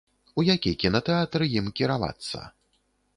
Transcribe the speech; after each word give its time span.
У 0.39 0.43
які 0.45 0.71
кінатэатр 0.83 1.45
ім 1.59 1.69
кіравацца? 1.81 2.39